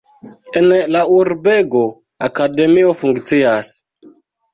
En 0.59 0.67
la 0.95 1.01
urbego 1.17 1.81
akademio 2.29 2.95
funkcias. 3.03 3.71